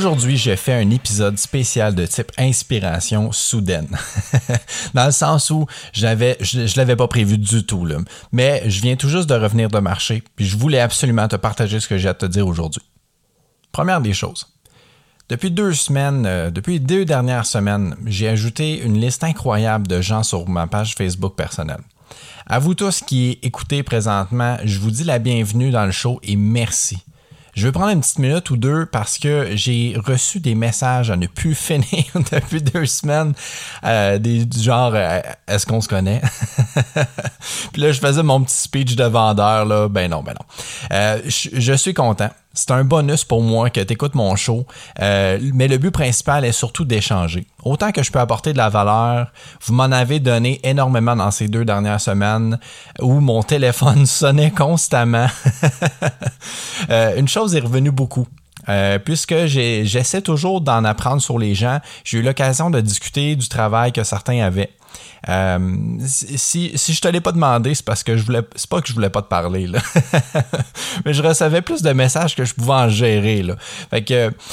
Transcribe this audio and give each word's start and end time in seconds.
je 0.00 0.56
fais 0.56 0.72
un 0.72 0.90
épisode 0.90 1.38
spécial 1.38 1.94
de 1.94 2.06
type 2.06 2.32
inspiration 2.38 3.32
soudaine. 3.32 3.88
Dans 4.94 5.04
le 5.04 5.12
sens 5.12 5.50
où 5.50 5.66
je, 5.92 6.06
je 6.40 6.76
l'avais 6.76 6.96
pas 6.96 7.08
prévu 7.08 7.36
du 7.36 7.64
tout, 7.66 7.84
là. 7.84 7.98
Mais 8.32 8.62
je 8.66 8.80
viens 8.80 8.96
tout 8.96 9.08
juste 9.08 9.28
de 9.28 9.34
revenir 9.34 9.68
de 9.68 9.78
marché, 9.78 10.22
puis 10.36 10.46
je 10.46 10.56
voulais 10.56 10.80
absolument 10.80 11.28
te 11.28 11.36
partager 11.36 11.80
ce 11.80 11.88
que 11.88 11.98
j'ai 11.98 12.08
à 12.08 12.14
te 12.14 12.26
dire 12.26 12.46
aujourd'hui. 12.46 12.82
Première 13.72 14.00
des 14.00 14.14
choses. 14.14 14.46
Depuis 15.28 15.50
deux 15.50 15.74
semaines, 15.74 16.24
euh, 16.26 16.50
depuis 16.50 16.80
deux 16.80 17.04
dernières 17.04 17.46
semaines, 17.46 17.94
j'ai 18.06 18.28
ajouté 18.28 18.80
une 18.80 18.98
liste 18.98 19.22
incroyable 19.22 19.86
de 19.86 20.00
gens 20.00 20.22
sur 20.22 20.48
ma 20.48 20.66
page 20.66 20.94
Facebook 20.94 21.36
personnelle. 21.36 21.82
À 22.46 22.58
vous 22.58 22.74
tous 22.74 23.02
qui 23.02 23.38
écoutez 23.42 23.82
présentement, 23.82 24.56
je 24.64 24.78
vous 24.78 24.90
dis 24.90 25.04
la 25.04 25.18
bienvenue 25.18 25.70
dans 25.70 25.84
le 25.84 25.92
show 25.92 26.18
et 26.22 26.36
merci. 26.36 26.98
Je 27.60 27.66
vais 27.66 27.72
prendre 27.72 27.90
une 27.90 28.00
petite 28.00 28.18
minute 28.18 28.48
ou 28.48 28.56
deux 28.56 28.86
parce 28.86 29.18
que 29.18 29.48
j'ai 29.54 29.94
reçu 30.02 30.40
des 30.40 30.54
messages 30.54 31.10
à 31.10 31.16
ne 31.18 31.26
plus 31.26 31.54
finir 31.54 32.06
depuis 32.32 32.62
deux 32.62 32.86
semaines, 32.86 33.34
euh, 33.84 34.16
des 34.16 34.46
du 34.46 34.62
genre 34.62 34.92
euh, 34.94 35.20
est-ce 35.46 35.66
qu'on 35.66 35.82
se 35.82 35.88
connaît? 35.88 36.22
Puis 37.74 37.82
là, 37.82 37.92
je 37.92 38.00
faisais 38.00 38.22
mon 38.22 38.42
petit 38.42 38.56
speech 38.56 38.96
de 38.96 39.04
vendeur 39.04 39.66
là, 39.66 39.90
ben 39.90 40.10
non, 40.10 40.22
ben 40.22 40.32
non. 40.32 40.46
Euh, 40.90 41.20
je, 41.26 41.74
suis 41.74 41.92
content. 41.92 42.30
C'est 42.54 42.70
un 42.70 42.82
bonus 42.82 43.24
pour 43.24 43.42
moi 43.42 43.68
que 43.68 43.80
tu 43.80 43.92
écoutes 43.92 44.14
mon 44.14 44.34
show, 44.36 44.66
mais 44.98 45.68
le 45.68 45.76
but 45.76 45.90
principal 45.90 46.46
est 46.46 46.52
surtout 46.52 46.86
d'échanger. 46.86 47.46
Autant 47.62 47.92
que 47.92 48.02
je 48.02 48.10
peux 48.10 48.18
apporter 48.18 48.52
de 48.52 48.58
la 48.58 48.70
valeur, 48.70 49.30
vous 49.66 49.74
m'en 49.74 49.84
avez 49.84 50.18
donné 50.18 50.60
énormément 50.64 51.14
dans 51.14 51.30
ces 51.30 51.46
deux 51.46 51.64
dernières 51.64 52.00
semaines 52.00 52.58
où 53.00 53.20
mon 53.20 53.42
téléphone 53.42 54.06
sonnait 54.06 54.50
constamment. 54.50 55.28
Euh, 56.88 57.16
une 57.16 57.28
chose 57.28 57.54
est 57.54 57.60
revenue 57.60 57.90
beaucoup. 57.90 58.26
Euh, 58.68 58.98
puisque 58.98 59.46
j'essaie 59.46 60.20
toujours 60.20 60.60
d'en 60.60 60.84
apprendre 60.84 61.22
sur 61.22 61.38
les 61.38 61.54
gens, 61.54 61.80
j'ai 62.04 62.18
eu 62.18 62.22
l'occasion 62.22 62.70
de 62.70 62.80
discuter 62.80 63.34
du 63.34 63.48
travail 63.48 63.90
que 63.90 64.04
certains 64.04 64.42
avaient. 64.42 64.70
Euh, 65.28 65.76
si, 66.06 66.72
si 66.74 66.92
je 66.92 67.00
te 67.00 67.08
l'ai 67.08 67.20
pas 67.20 67.32
demandé, 67.32 67.74
c'est 67.74 67.84
parce 67.84 68.02
que 68.02 68.16
je 68.16 68.24
voulais. 68.24 68.42
C'est 68.56 68.68
pas 68.68 68.80
que 68.80 68.88
je 68.88 68.92
voulais 68.92 69.10
pas 69.10 69.22
te 69.22 69.28
parler, 69.28 69.66
mais 71.04 71.14
je 71.14 71.22
recevais 71.22 71.62
plus 71.62 71.82
de 71.82 71.92
messages 71.92 72.34
que 72.34 72.44
je 72.44 72.54
pouvais 72.54 72.72
en 72.72 72.88
gérer. 72.88 73.44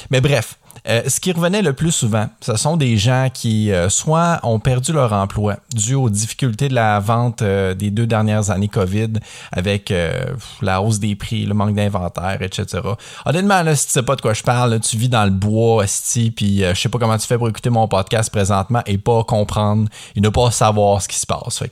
Mais 0.09 0.21
bref, 0.21 0.57
euh, 0.87 1.01
ce 1.07 1.19
qui 1.19 1.31
revenait 1.31 1.61
le 1.61 1.73
plus 1.73 1.91
souvent, 1.91 2.27
ce 2.39 2.55
sont 2.55 2.77
des 2.77 2.97
gens 2.97 3.27
qui 3.33 3.71
euh, 3.71 3.89
soit 3.89 4.39
ont 4.43 4.59
perdu 4.59 4.93
leur 4.93 5.11
emploi 5.11 5.57
dû 5.73 5.95
aux 5.95 6.09
difficultés 6.09 6.69
de 6.69 6.75
la 6.75 6.99
vente 6.99 7.41
euh, 7.41 7.73
des 7.73 7.91
deux 7.91 8.07
dernières 8.07 8.51
années 8.51 8.69
COVID 8.69 9.13
avec 9.51 9.93
la 10.61 10.81
hausse 10.81 10.99
des 10.99 11.15
prix, 11.15 11.45
le 11.45 11.53
manque 11.53 11.75
d'inventaire, 11.75 12.41
etc. 12.41 12.81
Honnêtement, 13.25 13.63
là, 13.63 13.75
si 13.75 13.87
tu 13.87 13.91
sais 13.91 14.03
pas 14.03 14.15
de 14.15 14.21
quoi 14.21 14.33
je 14.33 14.43
parle, 14.43 14.79
tu 14.79 14.97
vis 14.97 15.09
dans 15.09 15.25
le 15.25 15.31
bois, 15.31 15.83
esti, 15.83 16.31
puis 16.31 16.59
je 16.59 16.73
sais 16.73 16.89
pas 16.89 16.99
comment 16.99 17.17
tu 17.17 17.27
fais 17.27 17.37
pour 17.37 17.49
écouter 17.49 17.69
mon 17.69 17.87
podcast 17.87 18.31
présentement 18.31 18.81
et 18.85 18.97
pas 18.97 19.23
comprendre 19.23 19.89
et 20.15 20.21
ne 20.21 20.29
pas 20.29 20.51
savoir 20.51 21.01
ce 21.01 21.07
qui 21.07 21.17
se 21.17 21.25
passe. 21.25 21.63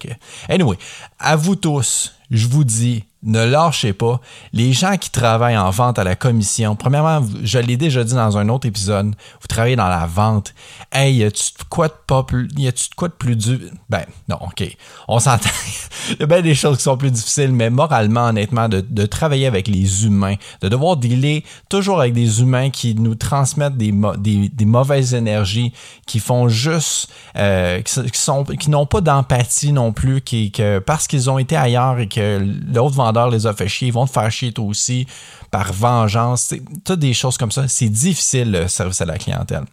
Anyway, 0.50 0.78
à 1.20 1.36
vous 1.36 1.56
tous, 1.56 2.14
je 2.32 2.48
vous 2.48 2.64
dis, 2.64 3.06
ne 3.26 3.44
lâchez 3.44 3.94
pas. 3.94 4.22
Les 4.54 4.72
gens 4.72 4.98
qui 4.98 5.10
travaillent 5.10 5.58
en 5.58 5.72
vente 5.72 6.00
à 6.00 6.04
la 6.04 6.16
commission, 6.16 6.76
premièrement, 6.76 7.26
je 7.44 7.58
l'ai 7.58 7.76
déjà 7.76 8.04
dit 8.04 8.14
dans 8.14 8.38
un 8.38 8.50
autre 8.50 8.68
épisode, 8.68 9.08
vous 9.42 9.48
travaillez 9.48 9.76
dans 9.76 9.88
la 9.88 10.06
vente. 10.06 10.54
Hey, 10.92 11.16
y 11.16 11.24
a-tu 11.24 11.54
de 11.60 11.64
quoi 11.68 11.88
de 11.88 11.94
pas 12.06 12.24
plus, 12.24 12.48
y 12.56 12.68
a-tu 12.68 12.90
quoi 12.96 13.08
de 13.08 13.14
plus 13.14 13.36
dur? 13.36 13.60
Ben, 13.90 14.06
non, 14.30 14.38
ok. 14.42 14.78
On 15.08 15.20
s'entend. 15.20 15.50
Il 16.12 16.18
y 16.20 16.24
a 16.24 16.28
bien 16.28 16.42
des 16.42 16.54
choses 16.54 16.78
qui 16.78 16.84
sont 16.84 16.98
plus 16.98 17.10
difficiles, 17.10 17.52
mais 17.52 17.72
moralement, 17.72 18.28
honnêtement, 18.28 18.70
de, 18.70 19.06
travailler 19.06 19.48
avec 19.48 19.68
les 19.68 20.06
humains, 20.06 20.36
de 20.62 20.68
devoir 20.68 20.98
dealer 20.98 21.44
toujours 21.70 22.02
avec 22.02 22.14
des 22.14 22.42
humains 22.42 22.70
qui 22.70 22.94
nous 22.96 23.16
transmettent 23.16 23.78
des, 23.78 23.94
des, 24.18 24.50
des 24.50 24.66
mauvaises 24.66 25.14
énergies, 25.14 25.74
qui 26.06 26.20
font 26.20 26.48
juste, 26.48 27.10
euh, 27.38 27.82
qui, 27.82 28.20
sont, 28.20 28.44
qui 28.44 28.70
n'ont 28.70 28.86
pas 28.86 29.02
d'empathie 29.02 29.72
non 29.72 29.94
plus, 29.94 30.22
qui, 30.22 30.52
que 30.52 30.80
parce 30.80 31.08
qu'ils 31.08 31.30
ont 31.30 31.40
été 31.40 31.56
ailleurs 31.56 31.98
et 32.00 32.08
que 32.16 32.48
l'autre 32.74 32.96
vendeur 32.96 33.30
les 33.30 33.46
a 33.46 33.54
fait 33.54 33.68
chier, 33.68 33.90
ils 33.90 33.94
vont 33.94 34.06
te 34.06 34.12
faire 34.12 34.32
chier 34.32 34.54
toi 34.54 34.66
aussi 34.66 35.06
par 35.52 35.74
vengeance. 35.74 36.54
Toutes 36.84 37.00
des 37.00 37.14
choses 37.14 37.38
comme 37.38 37.52
ça. 37.52 37.68
C'est 37.68 37.90
difficile 37.90 38.52
le 38.52 38.68
service 38.68 39.02
à 39.02 39.06
la 39.06 39.18
clientèle. 39.18 39.66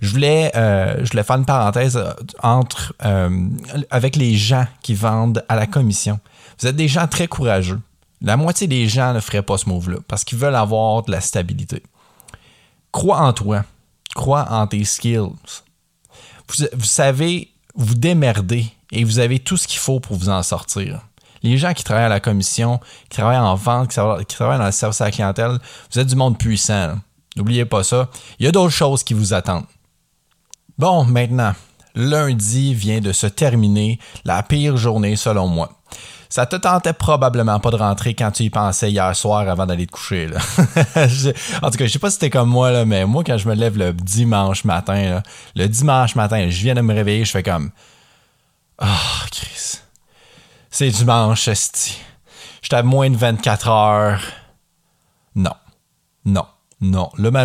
Je 0.00 0.10
voulais, 0.10 0.50
euh, 0.56 1.04
je 1.04 1.10
voulais 1.10 1.22
faire 1.22 1.36
une 1.36 1.44
parenthèse 1.44 1.96
euh, 1.96 2.12
entre 2.42 2.94
euh, 3.04 3.48
avec 3.90 4.16
les 4.16 4.36
gens 4.36 4.66
qui 4.82 4.94
vendent 4.94 5.44
à 5.48 5.56
la 5.56 5.66
commission. 5.66 6.18
Vous 6.58 6.66
êtes 6.66 6.76
des 6.76 6.88
gens 6.88 7.06
très 7.06 7.28
courageux. 7.28 7.80
La 8.22 8.36
moitié 8.36 8.66
des 8.66 8.88
gens 8.88 9.12
ne 9.12 9.20
feraient 9.20 9.42
pas 9.42 9.58
ce 9.58 9.68
move-là 9.68 9.98
parce 10.08 10.24
qu'ils 10.24 10.38
veulent 10.38 10.54
avoir 10.54 11.02
de 11.02 11.10
la 11.10 11.20
stabilité. 11.20 11.82
Crois 12.92 13.20
en 13.20 13.32
toi. 13.32 13.64
Crois 14.14 14.46
en 14.50 14.66
tes 14.66 14.84
skills. 14.84 15.32
Vous, 16.48 16.84
savez 16.84 17.50
vous 17.74 17.94
démerder 17.94 18.66
et 18.92 19.04
vous 19.04 19.18
avez 19.18 19.38
tout 19.38 19.56
ce 19.56 19.66
qu'il 19.66 19.78
faut 19.78 20.00
pour 20.00 20.16
vous 20.16 20.28
en 20.28 20.42
sortir 20.42 21.00
les 21.42 21.58
gens 21.58 21.72
qui 21.72 21.84
travaillent 21.84 22.04
à 22.04 22.08
la 22.08 22.20
commission, 22.20 22.80
qui 23.08 23.18
travaillent 23.18 23.38
en 23.38 23.54
vente, 23.54 23.88
qui 23.88 23.96
travaillent 24.36 24.58
dans 24.58 24.66
le 24.66 24.72
service 24.72 25.00
à 25.00 25.06
la 25.06 25.10
clientèle, 25.10 25.58
vous 25.92 26.00
êtes 26.00 26.06
du 26.06 26.16
monde 26.16 26.38
puissant. 26.38 26.94
N'oubliez 27.36 27.64
pas 27.64 27.82
ça. 27.82 28.08
Il 28.38 28.46
y 28.46 28.48
a 28.48 28.52
d'autres 28.52 28.74
choses 28.74 29.02
qui 29.02 29.14
vous 29.14 29.32
attendent. 29.32 29.66
Bon, 30.78 31.04
maintenant, 31.04 31.54
lundi 31.94 32.74
vient 32.74 33.00
de 33.00 33.12
se 33.12 33.26
terminer, 33.26 33.98
la 34.24 34.42
pire 34.42 34.76
journée 34.76 35.16
selon 35.16 35.46
moi. 35.48 35.70
Ça 36.28 36.46
te 36.46 36.56
tentait 36.56 36.94
probablement 36.94 37.60
pas 37.60 37.70
de 37.70 37.76
rentrer 37.76 38.14
quand 38.14 38.30
tu 38.30 38.44
y 38.44 38.50
pensais 38.50 38.90
hier 38.90 39.14
soir 39.14 39.46
avant 39.48 39.66
d'aller 39.66 39.86
te 39.86 39.92
coucher. 39.92 40.30
En 41.62 41.70
tout 41.70 41.76
cas, 41.76 41.84
je 41.84 41.88
sais 41.88 41.98
pas 41.98 42.08
si 42.08 42.14
c'était 42.14 42.30
comme 42.30 42.48
moi, 42.48 42.86
mais 42.86 43.04
moi, 43.04 43.22
quand 43.22 43.36
je 43.36 43.46
me 43.46 43.54
lève 43.54 43.76
le 43.76 43.92
dimanche 43.92 44.64
matin, 44.64 45.22
le 45.54 45.68
dimanche 45.68 46.14
matin, 46.14 46.48
je 46.48 46.62
viens 46.62 46.74
de 46.74 46.80
me 46.80 46.94
réveiller, 46.94 47.26
je 47.26 47.32
fais 47.32 47.42
comme 47.42 47.70
Ah, 48.78 48.96
oh, 48.96 49.26
Chris. 49.30 49.80
C'est 50.74 50.88
dimanche, 50.88 51.48
esti. 51.48 52.00
J'étais 52.62 52.76
à 52.76 52.82
moins 52.82 53.10
de 53.10 53.16
24 53.16 53.68
heures. 53.68 54.22
Non. 55.34 55.52
Non. 56.24 56.46
Non. 56.80 57.10
Ma, 57.18 57.44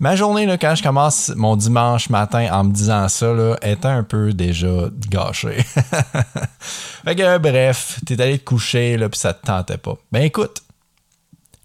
ma 0.00 0.16
journée, 0.16 0.44
là, 0.44 0.58
quand 0.58 0.74
je 0.74 0.82
commence 0.82 1.28
mon 1.36 1.54
dimanche 1.54 2.10
matin 2.10 2.48
en 2.50 2.64
me 2.64 2.72
disant 2.72 3.08
ça, 3.08 3.32
là, 3.32 3.56
était 3.62 3.86
un 3.86 4.02
peu 4.02 4.32
déjà 4.32 4.88
gâchée. 5.08 5.62
fait 6.60 7.14
que, 7.14 7.38
bref, 7.38 8.00
t'es 8.04 8.20
allé 8.20 8.40
te 8.40 8.44
coucher, 8.44 8.96
là, 8.96 9.08
puis 9.08 9.20
ça 9.20 9.34
te 9.34 9.46
tentait 9.46 9.78
pas. 9.78 9.94
Ben 10.10 10.24
écoute, 10.24 10.64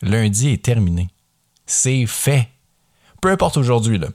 lundi 0.03 0.51
est 0.51 0.63
terminé. 0.63 1.09
C'est 1.65 2.05
fait. 2.05 2.49
Peu 3.19 3.31
importe 3.31 3.57
aujourd'hui, 3.57 3.97
là. 3.97 4.09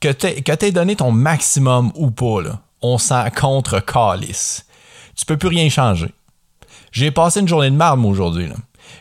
Que 0.00 0.12
t'aies 0.12 0.72
donné 0.72 0.96
ton 0.96 1.12
maximum 1.12 1.92
ou 1.94 2.10
pas, 2.10 2.40
là, 2.40 2.62
on 2.80 2.96
s'en 2.96 3.28
contre 3.30 3.80
calice 3.80 4.65
tu 5.16 5.24
peux 5.24 5.36
plus 5.36 5.48
rien 5.48 5.68
changer. 5.68 6.12
J'ai 6.92 7.10
passé 7.10 7.40
une 7.40 7.48
journée 7.48 7.70
de 7.70 7.76
marde 7.76 8.04
aujourd'hui. 8.04 8.48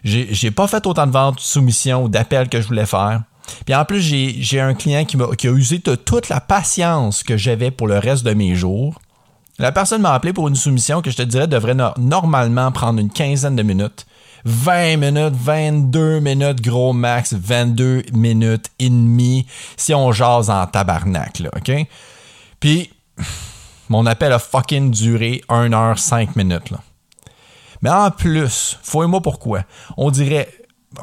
J'ai 0.04 0.52
pas 0.52 0.68
fait 0.68 0.86
autant 0.88 1.08
de 1.08 1.12
ventes, 1.12 1.36
de 1.36 1.42
soumissions 1.42 2.04
ou 2.04 2.10
d'appels 2.10 2.50
que 2.50 2.62
je 2.62 2.68
voulais 2.68 2.86
faire. 2.86 3.22
Puis 3.66 3.76
en 3.76 3.86
plus, 3.86 4.02
j'ai 4.02 4.60
un 4.60 4.74
client 4.74 5.06
qui, 5.06 5.18
a, 5.18 5.36
qui 5.36 5.48
a 5.48 5.52
usé 5.52 5.80
de 5.80 5.96
toute 5.96 6.30
la 6.30 6.42
patience 6.42 7.24
que 7.24 7.38
j'avais 7.38 7.72
pour 7.72 7.88
le 7.88 8.00
reste 8.00 8.24
de 8.26 8.34
mes 8.34 8.56
jours. 8.56 9.00
La 9.60 9.72
personne 9.72 10.02
m'a 10.02 10.14
appelé 10.14 10.34
pour 10.34 10.48
une 10.48 10.56
soumission 10.56 11.02
que 11.02 11.12
je 11.12 11.16
te 11.16 11.22
dirais 11.22 11.48
devrait 11.48 11.78
normalement 11.98 12.72
prendre 12.72 13.00
une 13.00 13.10
quinzaine 13.10 13.56
de 13.56 13.64
minutes. 13.64 14.06
20 14.46 14.98
minutes, 14.98 15.34
22 15.34 16.20
minutes, 16.20 16.62
gros 16.62 16.94
max, 16.94 17.34
22 17.34 18.04
minutes 18.14 18.70
et 18.78 18.90
demie 18.90 19.48
si 19.76 19.94
on 19.94 20.12
jase 20.12 20.52
en 20.52 20.68
tabarnak, 20.68 21.42
OK? 21.56 21.88
Puis, 22.60 22.92
mon 23.90 24.06
appel 24.06 24.32
a 24.32 24.40
fucking 24.40 24.92
duré 24.92 25.42
1 25.50 25.74
heure 25.74 26.00
5 26.00 26.36
minutes. 26.36 26.74
Mais 27.82 27.90
en 27.90 28.10
plus, 28.12 28.80
fouille-moi 28.82 29.22
pourquoi. 29.22 29.64
On 29.98 30.12
dirait. 30.12 30.50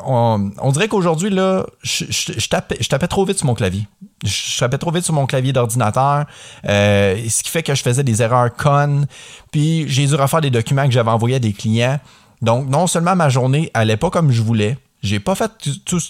On, 0.07 0.51
dirait 0.73 0.89
qu'aujourd'hui, 0.89 1.29
là, 1.29 1.67
je, 1.83 2.49
tapais, 2.49 3.09
trop 3.09 3.27
vite 3.27 3.37
sur 3.37 3.47
mon 3.47 3.55
clavier. 3.55 3.87
Je, 4.25 4.59
tapais 4.59 4.79
trop 4.79 4.91
vite 4.91 5.05
sur 5.05 5.13
mon 5.13 5.27
clavier 5.27 5.53
d'ordinateur, 5.53 6.25
euh, 6.67 7.23
ce 7.29 7.43
qui 7.43 7.51
fait 7.51 7.63
que 7.63 7.75
je 7.75 7.83
faisais 7.83 8.03
des 8.03 8.23
erreurs 8.23 8.55
connes. 8.57 9.07
Puis 9.51 9.85
j'ai 9.89 10.07
dû 10.07 10.15
refaire 10.15 10.41
des 10.41 10.51
documents 10.51 10.87
que 10.87 10.93
j'avais 10.93 11.11
envoyés 11.11 11.37
à 11.37 11.41
des 11.41 11.53
clients. 11.53 12.01
Donc, 12.41 12.69
non 12.69 12.87
seulement 12.87 13.15
ma 13.15 13.29
journée 13.29 13.71
allait 13.75 13.99
pas 13.99 14.09
comme 14.09 14.33
je 14.33 14.41
voulais, 14.41 14.79
j'ai 15.03 15.21
pas 15.21 15.35
fait 15.35 15.53
tout, 15.85 16.01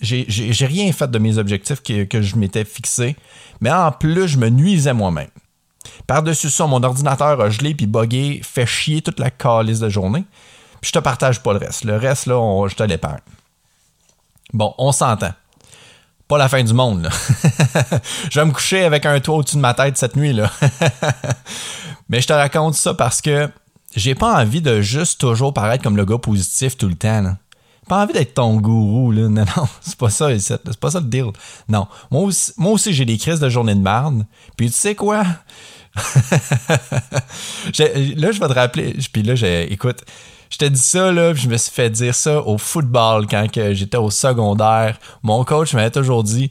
j'ai 0.00 0.66
rien 0.66 0.90
fait 0.92 1.10
de 1.10 1.18
mes 1.18 1.36
objectifs 1.38 1.82
que, 1.82 2.04
que 2.04 2.22
je 2.22 2.36
m'étais 2.36 2.64
fixé, 2.64 3.16
mais 3.60 3.70
en 3.70 3.92
plus, 3.92 4.28
je 4.28 4.38
me 4.38 4.48
nuisais 4.48 4.94
moi-même. 4.94 5.28
Par-dessus 6.06 6.50
ça, 6.50 6.66
mon 6.66 6.82
ordinateur 6.82 7.40
a 7.40 7.50
gelé 7.50 7.74
puis 7.74 7.86
buggé, 7.86 8.40
fait 8.42 8.66
chier 8.66 9.02
toute 9.02 9.18
la 9.18 9.30
calice 9.30 9.80
de 9.80 9.88
journée. 9.88 10.24
Puis 10.80 10.88
je 10.88 10.92
te 10.92 10.98
partage 10.98 11.42
pas 11.42 11.52
le 11.52 11.58
reste. 11.58 11.84
Le 11.84 11.96
reste, 11.96 12.26
là, 12.26 12.66
je 12.68 12.74
te 12.74 12.82
l'épargne. 12.82 13.20
Bon, 14.52 14.74
on 14.78 14.92
s'entend. 14.92 15.32
Pas 16.28 16.38
la 16.38 16.48
fin 16.48 16.62
du 16.62 16.74
monde, 16.74 17.02
là. 17.02 17.10
je 18.30 18.40
vais 18.40 18.46
me 18.46 18.52
coucher 18.52 18.84
avec 18.84 19.06
un 19.06 19.20
toit 19.20 19.36
au-dessus 19.36 19.56
de 19.56 19.60
ma 19.60 19.74
tête 19.74 19.96
cette 19.96 20.16
nuit, 20.16 20.32
là. 20.32 20.50
Mais 22.08 22.20
je 22.20 22.26
te 22.26 22.32
raconte 22.32 22.74
ça 22.74 22.94
parce 22.94 23.20
que 23.20 23.48
j'ai 23.94 24.14
pas 24.14 24.40
envie 24.40 24.60
de 24.60 24.80
juste 24.80 25.20
toujours 25.20 25.54
paraître 25.54 25.82
comme 25.82 25.96
le 25.96 26.04
gars 26.04 26.18
positif 26.18 26.76
tout 26.76 26.88
le 26.88 26.94
temps, 26.94 27.36
Pas 27.88 28.02
envie 28.02 28.12
d'être 28.12 28.34
ton 28.34 28.56
gourou, 28.56 29.12
là. 29.12 29.22
Non, 29.28 29.44
non, 29.56 29.68
c'est 29.80 29.96
pas 29.96 30.10
ça, 30.10 30.28
c'est 30.38 30.78
pas 30.78 30.90
ça 30.90 31.00
le 31.00 31.06
deal. 31.06 31.26
Non. 31.68 31.86
Moi 32.10 32.30
aussi, 32.72 32.92
j'ai 32.92 33.04
des 33.04 33.18
crises 33.18 33.40
de 33.40 33.48
journée 33.48 33.74
de 33.74 33.80
marde. 33.80 34.24
Puis 34.56 34.70
tu 34.70 34.76
sais 34.76 34.94
quoi? 34.94 35.22
là, 35.96 36.02
je 37.78 38.40
vais 38.40 38.48
te 38.48 38.52
rappeler. 38.52 38.96
Puis 39.12 39.22
là, 39.22 39.34
écoute, 39.68 40.04
je 40.50 40.58
t'ai 40.58 40.70
dit 40.70 40.80
ça, 40.80 41.12
là, 41.12 41.32
puis 41.32 41.42
je 41.42 41.48
me 41.48 41.56
suis 41.56 41.72
fait 41.72 41.90
dire 41.90 42.14
ça 42.14 42.40
au 42.42 42.58
football 42.58 43.26
quand 43.26 43.46
j'étais 43.52 43.96
au 43.96 44.10
secondaire. 44.10 44.98
Mon 45.22 45.44
coach 45.44 45.74
m'avait 45.74 45.90
toujours 45.90 46.22
dit 46.22 46.50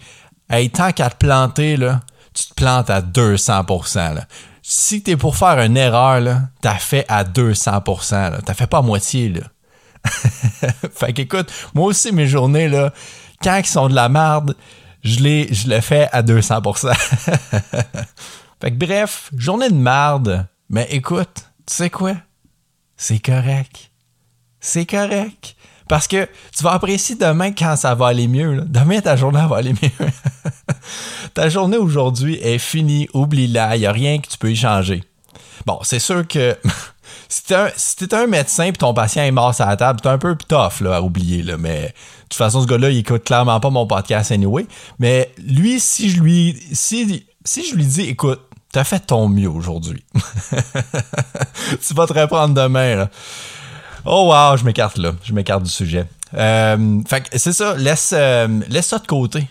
Hey, 0.49 0.69
tant 0.69 0.91
qu'à 0.91 1.09
te 1.09 1.17
planter, 1.17 1.77
là, 1.77 2.01
tu 2.33 2.47
te 2.47 2.53
plantes 2.53 2.89
à 2.89 3.01
200%. 3.01 4.15
Là. 4.15 4.25
Si 4.61 5.01
t'es 5.01 5.15
pour 5.15 5.37
faire 5.37 5.59
une 5.59 5.77
erreur, 5.77 6.19
là, 6.19 6.41
t'as 6.61 6.75
fait 6.75 7.05
à 7.07 7.23
200%. 7.23 8.31
Là. 8.31 8.39
T'as 8.45 8.53
fait 8.53 8.67
pas 8.67 8.79
à 8.79 8.81
moitié. 8.81 9.29
Là. 9.29 9.41
fait 10.93 11.13
qu'écoute, 11.13 11.51
moi 11.73 11.87
aussi, 11.87 12.11
mes 12.11 12.27
journées, 12.27 12.67
là, 12.67 12.93
quand 13.41 13.57
ils 13.57 13.65
sont 13.65 13.89
de 13.89 13.95
la 13.95 14.09
merde, 14.09 14.55
je 15.03 15.19
les, 15.19 15.53
je 15.53 15.69
le 15.69 15.81
fais 15.81 16.09
à 16.11 16.23
200%. 16.23 16.93
fait 18.61 18.71
que 18.71 18.75
bref, 18.75 19.29
journée 19.37 19.69
de 19.69 19.75
merde. 19.75 20.47
Mais 20.69 20.87
écoute, 20.89 21.51
tu 21.65 21.75
sais 21.75 21.89
quoi? 21.89 22.15
C'est 22.97 23.19
correct. 23.19 23.91
C'est 24.59 24.85
correct. 24.85 25.55
Parce 25.87 26.07
que 26.07 26.27
tu 26.55 26.63
vas 26.63 26.71
apprécier 26.71 27.15
demain 27.15 27.51
quand 27.51 27.75
ça 27.75 27.93
va 27.93 28.07
aller 28.07 28.27
mieux. 28.27 28.61
Demain, 28.65 29.01
ta 29.01 29.15
journée 29.15 29.45
va 29.47 29.57
aller 29.57 29.73
mieux. 29.73 30.07
ta 31.35 31.49
journée 31.49 31.77
aujourd'hui 31.77 32.39
est 32.41 32.57
finie, 32.57 33.07
oublie-la, 33.13 33.75
il 33.75 33.81
n'y 33.81 33.85
a 33.85 33.91
rien 33.91 34.17
que 34.19 34.27
tu 34.27 34.37
peux 34.37 34.51
y 34.51 34.55
changer. 34.55 35.03
Bon, 35.65 35.79
c'est 35.83 35.99
sûr 35.99 36.27
que 36.27 36.57
si 37.27 37.43
t'es 37.45 37.55
un, 38.13 38.23
un, 38.23 38.27
médecin 38.27 38.65
et 38.65 38.73
ton 38.73 38.93
patient 38.93 39.23
est 39.23 39.31
mort 39.31 39.53
sur 39.53 39.65
la 39.65 39.77
table, 39.77 39.99
c'est 40.01 40.09
un 40.09 40.17
peu 40.17 40.35
tough 40.35 40.81
là, 40.81 40.97
à 40.97 41.01
oublier. 41.01 41.43
Là, 41.43 41.57
mais 41.57 41.81
de 41.81 41.87
toute 42.29 42.35
façon, 42.35 42.61
ce 42.61 42.67
gars-là, 42.67 42.89
il 42.89 42.97
écoute 42.97 43.23
clairement 43.23 43.59
pas 43.59 43.69
mon 43.69 43.87
podcast 43.87 44.31
anyway. 44.31 44.65
Mais 44.99 45.31
lui, 45.37 45.79
si 45.79 46.09
je 46.09 46.21
lui, 46.21 46.59
si, 46.73 47.25
si 47.43 47.67
je 47.67 47.75
lui 47.75 47.85
dis, 47.85 48.01
écoute, 48.01 48.41
t'as 48.71 48.83
fait 48.83 48.99
ton 48.99 49.29
mieux 49.29 49.49
aujourd'hui. 49.49 50.03
tu 50.13 51.93
vas 51.93 52.07
te 52.07 52.13
reprendre 52.13 52.53
demain. 52.53 53.07
Oh 54.05 54.31
wow, 54.31 54.57
je 54.57 54.63
m'écarte 54.63 54.97
là. 54.97 55.13
Je 55.23 55.33
m'écarte 55.33 55.63
du 55.63 55.69
sujet. 55.69 56.05
Euh, 56.33 57.01
fait 57.07 57.27
c'est 57.35 57.53
ça, 57.53 57.75
laisse, 57.75 58.13
euh, 58.15 58.61
laisse 58.67 58.87
ça 58.87 58.99
de 58.99 59.07
côté. 59.07 59.47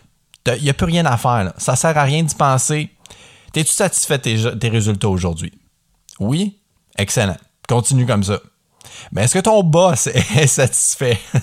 Il 0.46 0.62
n'y 0.62 0.70
a 0.70 0.74
plus 0.74 0.86
rien 0.86 1.06
à 1.06 1.16
faire. 1.16 1.44
Là. 1.44 1.54
Ça 1.56 1.74
sert 1.74 1.96
à 1.96 2.02
rien 2.02 2.22
d'y 2.22 2.34
penser. 2.34 2.90
T'es-tu 3.52 3.72
satisfait 3.72 4.18
de 4.18 4.50
tes 4.50 4.68
résultats 4.68 5.08
aujourd'hui? 5.08 5.52
Oui? 6.20 6.58
Excellent. 6.98 7.36
Continue 7.68 8.06
comme 8.06 8.22
ça. 8.22 8.38
Mais 9.12 9.24
est-ce 9.24 9.34
que 9.34 9.40
ton 9.40 9.62
boss 9.62 10.06
est 10.36 10.46
satisfait? 10.46 11.18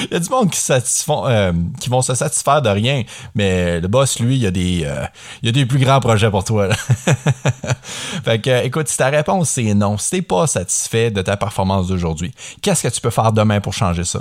il 0.00 0.12
y 0.12 0.16
a 0.16 0.18
du 0.18 0.28
monde 0.28 0.50
qui, 0.50 0.60
euh, 0.70 1.52
qui 1.80 1.88
vont 1.88 2.02
se 2.02 2.14
satisfaire 2.14 2.62
de 2.62 2.68
rien, 2.68 3.02
mais 3.34 3.80
le 3.80 3.88
boss, 3.88 4.18
lui, 4.18 4.38
il 4.38 4.46
a 4.46 4.50
des, 4.50 4.82
euh, 4.84 5.04
a 5.04 5.52
des 5.52 5.66
plus 5.66 5.78
grands 5.78 6.00
projets 6.00 6.30
pour 6.30 6.44
toi. 6.44 6.68
fait 8.24 8.40
que, 8.40 8.64
écoute, 8.64 8.88
si 8.88 8.96
ta 8.96 9.08
réponse 9.08 9.50
c'est 9.50 9.74
non, 9.74 9.98
si 9.98 10.10
t'es 10.10 10.22
pas 10.22 10.46
satisfait 10.46 11.10
de 11.10 11.22
ta 11.22 11.36
performance 11.36 11.88
d'aujourd'hui, 11.88 12.32
qu'est-ce 12.62 12.82
que 12.82 12.92
tu 12.92 13.00
peux 13.00 13.10
faire 13.10 13.32
demain 13.32 13.60
pour 13.60 13.72
changer 13.72 14.04
ça? 14.04 14.20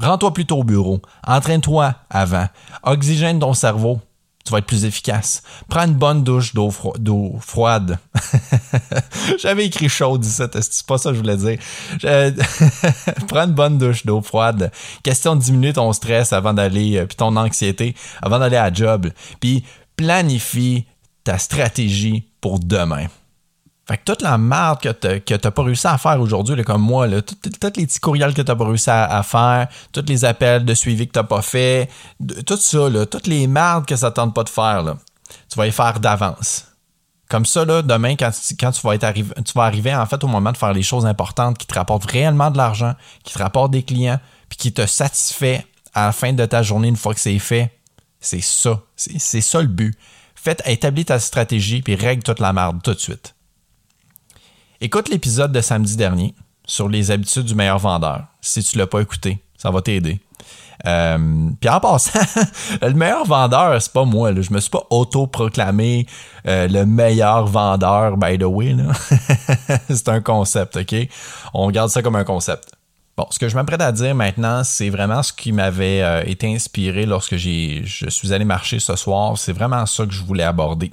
Rends-toi 0.00 0.32
plutôt 0.32 0.58
au 0.58 0.64
bureau, 0.64 1.00
entraîne-toi 1.26 1.94
avant, 2.08 2.46
oxygène 2.84 3.40
ton 3.40 3.52
cerveau, 3.52 4.00
tu 4.44 4.52
vas 4.52 4.58
être 4.58 4.66
plus 4.66 4.84
efficace. 4.84 5.42
Prends 5.68 5.86
une 5.86 5.94
bonne 5.94 6.24
douche 6.24 6.54
d'eau 6.54 6.70
froide. 7.40 7.98
J'avais 9.38 9.66
écrit 9.66 9.88
chaude 9.88 10.24
ici, 10.24 10.42
c'est 10.52 10.86
pas 10.86 10.96
ça 10.96 11.10
que 11.10 11.16
je 11.16 11.20
voulais 11.20 11.36
dire? 11.36 11.58
Prends 13.28 13.44
une 13.44 13.52
bonne 13.52 13.78
douche 13.78 14.06
d'eau 14.06 14.22
froide. 14.22 14.72
Question 15.02 15.36
de 15.36 15.42
diminuer 15.42 15.74
ton 15.74 15.92
stress 15.92 16.32
avant 16.32 16.54
d'aller, 16.54 16.96
euh, 16.96 17.06
puis 17.06 17.16
ton 17.16 17.36
anxiété, 17.36 17.94
avant 18.22 18.38
d'aller 18.38 18.56
à 18.56 18.72
job. 18.72 19.10
Puis 19.40 19.64
planifie 19.96 20.86
ta 21.24 21.36
stratégie 21.36 22.24
pour 22.40 22.58
demain. 22.58 23.08
Fait 23.88 23.96
que 23.96 24.04
toute 24.04 24.20
la 24.20 24.36
merde 24.36 24.80
que 24.80 24.90
tu 24.90 25.32
n'as 25.32 25.50
pas 25.50 25.62
réussi 25.62 25.86
à 25.86 25.96
faire 25.96 26.20
aujourd'hui, 26.20 26.62
comme 26.62 26.82
moi, 26.82 27.06
là, 27.06 27.22
tous 27.22 27.38
les 27.76 27.86
petits 27.86 28.00
courriels 28.00 28.34
que 28.34 28.42
tu 28.42 28.50
n'as 28.50 28.54
pas 28.54 28.66
réussi 28.66 28.90
à, 28.90 29.22
faire, 29.22 29.68
tous 29.92 30.04
les 30.06 30.26
appels 30.26 30.66
de 30.66 30.74
suivi 30.74 31.06
que 31.06 31.12
tu 31.12 31.18
n'as 31.18 31.24
pas 31.24 31.40
fait, 31.40 31.88
tout 32.44 32.58
ça, 32.58 32.90
là, 32.90 33.06
toutes 33.06 33.26
les 33.26 33.46
merdes 33.46 33.86
que 33.86 33.96
ça 33.96 34.10
tente 34.10 34.34
pas 34.34 34.44
de 34.44 34.50
faire, 34.50 34.82
là, 34.82 34.98
tu 35.50 35.56
vas 35.56 35.66
y 35.66 35.72
faire 35.72 36.00
d'avance. 36.00 36.66
Comme 37.30 37.46
ça, 37.46 37.64
là, 37.64 37.80
demain, 37.80 38.14
quand, 38.16 38.30
tu, 38.30 38.80
vas 38.84 38.94
être 38.94 39.10
tu 39.14 39.52
vas 39.54 39.64
arriver 39.64 39.94
en 39.94 40.04
fait 40.04 40.22
au 40.22 40.28
moment 40.28 40.52
de 40.52 40.58
faire 40.58 40.74
les 40.74 40.82
choses 40.82 41.06
importantes 41.06 41.56
qui 41.56 41.66
te 41.66 41.74
rapportent 41.74 42.10
réellement 42.10 42.50
de 42.50 42.58
l'argent, 42.58 42.94
qui 43.24 43.32
te 43.32 43.38
rapportent 43.38 43.70
des 43.70 43.82
clients, 43.82 44.20
puis 44.50 44.58
qui 44.58 44.72
te 44.72 44.86
satisfait 44.86 45.66
à 45.94 46.06
la 46.06 46.12
fin 46.12 46.34
de 46.34 46.44
ta 46.44 46.62
journée 46.62 46.88
une 46.88 46.96
fois 46.96 47.14
que 47.14 47.20
c'est 47.20 47.38
fait, 47.38 47.70
c'est 48.20 48.42
ça. 48.42 48.82
C'est 48.96 49.40
ça 49.40 49.62
le 49.62 49.68
but. 49.68 49.96
Faites, 50.34 50.62
établis 50.66 51.06
ta 51.06 51.18
stratégie, 51.18 51.80
puis 51.80 51.94
règle 51.94 52.22
toute 52.22 52.40
la 52.40 52.52
merde 52.52 52.82
tout 52.82 52.92
de 52.92 52.98
suite. 52.98 53.34
Écoute 54.80 55.08
l'épisode 55.08 55.50
de 55.50 55.60
samedi 55.60 55.96
dernier 55.96 56.36
sur 56.64 56.88
les 56.88 57.10
habitudes 57.10 57.42
du 57.42 57.56
meilleur 57.56 57.80
vendeur. 57.80 58.26
Si 58.40 58.62
tu 58.62 58.76
ne 58.76 58.82
l'as 58.82 58.86
pas 58.86 59.00
écouté, 59.00 59.42
ça 59.56 59.72
va 59.72 59.82
t'aider. 59.82 60.20
Euh, 60.86 61.50
puis 61.60 61.68
en 61.68 61.80
passant, 61.80 62.20
le 62.82 62.92
meilleur 62.92 63.26
vendeur, 63.26 63.82
c'est 63.82 63.92
pas 63.92 64.04
moi. 64.04 64.30
Là. 64.30 64.40
Je 64.40 64.52
me 64.52 64.60
suis 64.60 64.70
pas 64.70 64.86
auto-proclamé 64.90 66.06
euh, 66.46 66.68
le 66.68 66.86
meilleur 66.86 67.46
vendeur, 67.46 68.16
by 68.18 68.38
the 68.38 68.44
way. 68.44 68.76
c'est 69.88 70.08
un 70.08 70.20
concept, 70.20 70.76
OK? 70.76 70.94
On 71.54 71.68
garde 71.72 71.90
ça 71.90 72.00
comme 72.00 72.14
un 72.14 72.22
concept. 72.22 72.70
Bon, 73.16 73.26
ce 73.30 73.40
que 73.40 73.48
je 73.48 73.56
m'apprête 73.56 73.80
à 73.80 73.90
dire 73.90 74.14
maintenant, 74.14 74.62
c'est 74.62 74.90
vraiment 74.90 75.24
ce 75.24 75.32
qui 75.32 75.50
m'avait 75.50 76.02
euh, 76.02 76.22
été 76.24 76.54
inspiré 76.54 77.04
lorsque 77.04 77.34
je 77.34 77.82
suis 78.08 78.32
allé 78.32 78.44
marcher 78.44 78.78
ce 78.78 78.94
soir. 78.94 79.36
C'est 79.38 79.52
vraiment 79.52 79.84
ça 79.86 80.06
que 80.06 80.12
je 80.12 80.22
voulais 80.22 80.44
aborder. 80.44 80.92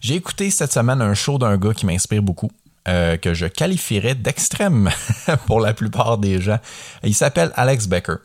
J'ai 0.00 0.16
écouté 0.16 0.50
cette 0.50 0.72
semaine 0.72 1.00
un 1.00 1.14
show 1.14 1.38
d'un 1.38 1.56
gars 1.56 1.72
qui 1.72 1.86
m'inspire 1.86 2.20
beaucoup. 2.20 2.50
Euh, 2.88 3.16
que 3.16 3.32
je 3.32 3.46
qualifierais 3.46 4.16
d'extrême 4.16 4.90
pour 5.46 5.60
la 5.60 5.72
plupart 5.72 6.18
des 6.18 6.40
gens. 6.40 6.58
Il 7.04 7.14
s'appelle 7.14 7.52
Alex 7.54 7.86
Becker. 7.86 8.16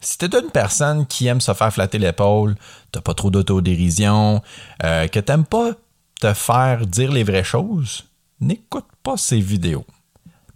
Si 0.00 0.16
tu 0.16 0.24
es 0.24 0.40
une 0.40 0.50
personne 0.50 1.06
qui 1.06 1.26
aime 1.26 1.42
se 1.42 1.52
faire 1.52 1.70
flatter 1.70 1.98
l'épaule, 1.98 2.54
t'as 2.92 3.02
pas 3.02 3.12
trop 3.12 3.30
d'autodérision, 3.30 4.42
euh, 4.82 5.06
que 5.08 5.20
t'aimes 5.20 5.44
pas 5.44 5.72
te 6.18 6.32
faire 6.32 6.86
dire 6.86 7.12
les 7.12 7.24
vraies 7.24 7.44
choses, 7.44 8.04
n'écoute 8.40 8.86
pas 9.02 9.18
ces 9.18 9.40
vidéos. 9.40 9.84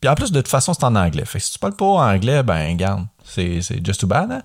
Puis 0.00 0.08
en 0.08 0.14
plus, 0.14 0.32
de 0.32 0.40
toute 0.40 0.48
façon, 0.48 0.72
c'est 0.72 0.84
en 0.84 0.96
anglais. 0.96 1.24
Fait 1.26 1.38
que 1.38 1.44
si 1.44 1.52
tu 1.52 1.58
parles 1.58 1.76
pas 1.76 1.84
anglais, 1.84 2.42
ben 2.42 2.76
garde, 2.76 3.04
c'est 3.24 3.60
just 3.84 4.00
too 4.00 4.06
bad. 4.06 4.32
Hein? 4.32 4.42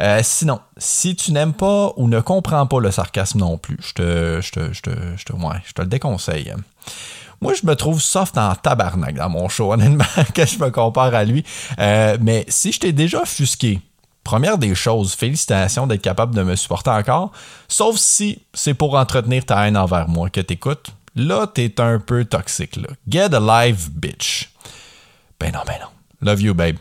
Euh, 0.00 0.20
sinon, 0.22 0.60
si 0.76 1.16
tu 1.16 1.32
n'aimes 1.32 1.54
pas 1.54 1.92
ou 1.96 2.08
ne 2.08 2.20
comprends 2.20 2.66
pas 2.66 2.80
le 2.80 2.90
sarcasme 2.90 3.38
non 3.38 3.56
plus, 3.56 3.78
je 3.80 3.94
te, 3.94 4.40
je 4.42 4.52
te, 4.52 4.72
je 4.72 4.82
te, 4.82 4.90
je 5.16 5.24
te, 5.24 5.32
je 5.66 5.72
te 5.72 5.80
le 5.80 5.88
déconseille. 5.88 6.52
Moi, 7.40 7.54
je 7.54 7.66
me 7.66 7.74
trouve 7.74 8.00
soft 8.00 8.36
en 8.36 8.54
tabarnak 8.54 9.14
dans 9.14 9.28
mon 9.28 9.48
show, 9.48 9.72
honnêtement, 9.72 10.04
quand 10.34 10.46
je 10.46 10.58
me 10.58 10.70
compare 10.70 11.14
à 11.14 11.24
lui. 11.24 11.44
Euh, 11.78 12.16
mais 12.20 12.44
si 12.48 12.72
je 12.72 12.80
t'ai 12.80 12.92
déjà 12.92 13.22
offusqué, 13.22 13.80
première 14.24 14.58
des 14.58 14.74
choses, 14.74 15.14
félicitations 15.14 15.86
d'être 15.86 16.02
capable 16.02 16.34
de 16.34 16.42
me 16.42 16.56
supporter 16.56 16.90
encore, 16.90 17.32
sauf 17.68 17.96
si 17.96 18.42
c'est 18.52 18.74
pour 18.74 18.94
entretenir 18.94 19.44
ta 19.44 19.66
haine 19.66 19.76
envers 19.76 20.08
moi 20.08 20.30
que 20.30 20.40
t'écoutes. 20.40 20.90
Là, 21.14 21.46
t'es 21.46 21.80
un 21.80 21.98
peu 21.98 22.24
toxique. 22.24 22.76
Là. 22.76 22.88
Get 23.08 23.34
alive, 23.34 23.90
bitch. 23.90 24.50
Ben 25.40 25.52
non, 25.52 25.60
ben 25.66 25.76
non. 25.80 25.88
Love 26.20 26.42
you, 26.42 26.54
babe. 26.54 26.76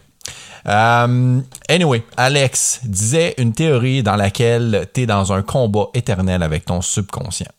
Euh, 0.67 1.39
anyway, 1.69 2.03
Alex 2.17 2.81
disait 2.83 3.33
une 3.37 3.53
théorie 3.53 4.03
dans 4.03 4.15
laquelle 4.15 4.87
t'es 4.93 5.05
dans 5.05 5.31
un 5.31 5.41
combat 5.41 5.87
éternel 5.93 6.43
avec 6.43 6.65
ton 6.65 6.81
subconscient. 6.81 7.51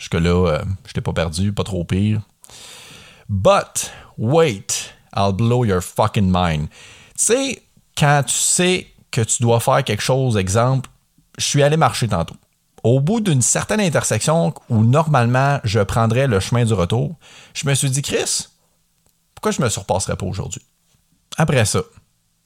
Jusque-là, 0.00 0.48
euh, 0.48 0.64
je 0.86 0.94
t'ai 0.94 1.02
pas 1.02 1.12
perdu, 1.12 1.52
pas 1.52 1.62
trop 1.62 1.84
pire. 1.84 2.22
But, 3.28 3.92
wait, 4.16 4.94
I'll 5.14 5.34
blow 5.34 5.64
your 5.64 5.82
fucking 5.82 6.32
mind. 6.32 6.68
Tu 7.18 7.26
sais, 7.26 7.62
quand 7.96 8.22
tu 8.26 8.34
sais 8.34 8.86
que 9.10 9.20
tu 9.20 9.42
dois 9.42 9.60
faire 9.60 9.84
quelque 9.84 10.02
chose, 10.02 10.38
exemple, 10.38 10.88
je 11.36 11.44
suis 11.44 11.62
allé 11.62 11.76
marcher 11.76 12.08
tantôt. 12.08 12.36
Au 12.82 13.00
bout 13.00 13.20
d'une 13.20 13.42
certaine 13.42 13.80
intersection 13.80 14.54
où 14.70 14.84
normalement 14.84 15.60
je 15.64 15.80
prendrais 15.80 16.26
le 16.26 16.40
chemin 16.40 16.64
du 16.64 16.72
retour, 16.72 17.16
je 17.52 17.68
me 17.68 17.74
suis 17.74 17.90
dit, 17.90 18.00
Chris, 18.00 18.48
pourquoi 19.34 19.50
je 19.50 19.60
me 19.60 19.68
surpasserais 19.68 20.16
pas 20.16 20.24
aujourd'hui? 20.24 20.62
Après 21.36 21.66
ça, 21.66 21.82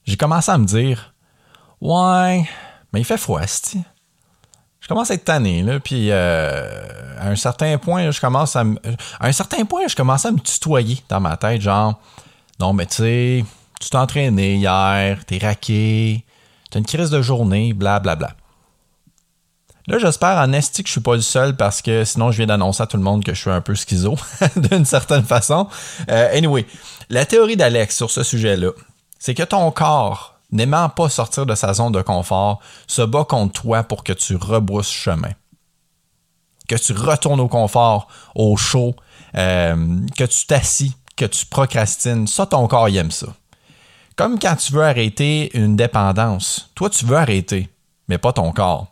j'ai 0.03 0.17
commencé 0.17 0.51
à 0.51 0.57
me 0.57 0.65
dire, 0.65 1.13
ouais, 1.79 2.45
mais 2.91 2.99
il 2.99 3.05
fait 3.05 3.17
froid, 3.17 3.41
je 4.85 4.87
commence 4.87 5.09
à 5.09 5.15
être 5.15 5.25
tanné, 5.25 5.63
là, 5.63 5.79
puis 5.79 6.11
euh, 6.11 6.69
à 7.17 7.29
un 7.29 7.35
certain 7.35 7.75
point, 7.79 8.11
je 8.11 8.21
commence 8.21 8.55
à 8.55 8.63
à 9.19 9.27
un 9.27 9.31
certain 9.31 9.65
point, 9.65 9.87
je 9.87 9.95
commence 9.95 10.27
à 10.27 10.31
me 10.31 10.37
tutoyer 10.37 11.01
dans 11.09 11.19
ma 11.19 11.37
tête, 11.37 11.59
genre, 11.59 11.99
non, 12.59 12.71
mais 12.71 12.85
tu 12.85 12.97
sais, 12.97 13.45
tu 13.81 13.89
t'es 13.89 13.97
entraîné 13.97 14.57
hier, 14.57 15.25
t'es 15.25 15.39
raqué, 15.39 16.23
t'as 16.69 16.77
une 16.77 16.85
crise 16.85 17.09
de 17.09 17.19
journée, 17.23 17.73
blablabla. 17.73 18.27
Bla, 18.27 18.27
bla. 18.27 18.35
Là, 19.87 19.97
j'espère 19.97 20.37
en 20.37 20.53
esti 20.53 20.83
que 20.83 20.87
je 20.87 20.91
suis 20.91 21.01
pas 21.01 21.15
le 21.15 21.21
seul 21.21 21.55
parce 21.55 21.81
que 21.81 22.03
sinon, 22.05 22.29
je 22.29 22.37
viens 22.37 22.45
d'annoncer 22.45 22.83
à 22.83 22.85
tout 22.85 22.97
le 22.97 23.03
monde 23.03 23.23
que 23.23 23.33
je 23.33 23.41
suis 23.41 23.49
un 23.49 23.61
peu 23.61 23.73
schizo 23.73 24.15
d'une 24.55 24.85
certaine 24.85 25.23
façon. 25.23 25.67
Euh, 26.11 26.37
anyway, 26.37 26.67
la 27.09 27.25
théorie 27.25 27.57
d'Alex 27.57 27.95
sur 27.95 28.11
ce 28.11 28.21
sujet-là, 28.21 28.69
c'est 29.17 29.33
que 29.33 29.41
ton 29.41 29.71
corps, 29.71 30.34
n'aimant 30.55 30.89
pas 30.89 31.09
sortir 31.09 31.45
de 31.45 31.53
sa 31.53 31.73
zone 31.73 31.91
de 31.91 32.01
confort, 32.01 32.59
se 32.87 33.01
bat 33.01 33.25
contre 33.25 33.61
toi 33.61 33.83
pour 33.83 34.03
que 34.03 34.13
tu 34.13 34.35
rebrousses 34.35 34.91
chemin. 34.91 35.31
Que 36.67 36.75
tu 36.75 36.93
retournes 36.93 37.39
au 37.39 37.47
confort, 37.47 38.07
au 38.33 38.57
chaud, 38.57 38.95
euh, 39.35 39.99
que 40.17 40.23
tu 40.23 40.47
t'assis, 40.47 40.95
que 41.15 41.25
tu 41.25 41.45
procrastines. 41.45 42.25
Ça, 42.25 42.45
ton 42.45 42.67
corps 42.67 42.87
aime 42.87 43.11
ça. 43.11 43.27
Comme 44.15 44.39
quand 44.39 44.55
tu 44.55 44.71
veux 44.71 44.83
arrêter 44.83 45.55
une 45.57 45.75
dépendance. 45.75 46.71
Toi, 46.73 46.89
tu 46.89 47.05
veux 47.05 47.17
arrêter, 47.17 47.69
mais 48.07 48.17
pas 48.17 48.33
ton 48.33 48.51
corps. 48.51 48.87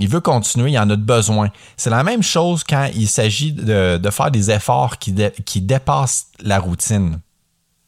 Il 0.00 0.08
veut 0.08 0.20
continuer, 0.20 0.72
il 0.72 0.78
en 0.78 0.90
a 0.90 0.96
besoin. 0.96 1.50
C'est 1.76 1.88
la 1.88 2.02
même 2.02 2.22
chose 2.22 2.64
quand 2.64 2.90
il 2.96 3.06
s'agit 3.06 3.52
de, 3.52 4.10
faire 4.10 4.32
des 4.32 4.50
efforts 4.50 4.98
qui 4.98 5.60
dépassent 5.60 6.26
la 6.40 6.58
routine. 6.58 7.20